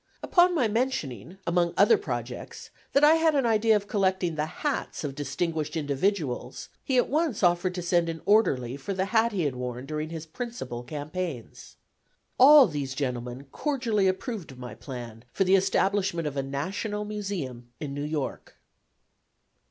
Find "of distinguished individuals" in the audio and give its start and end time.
5.03-6.69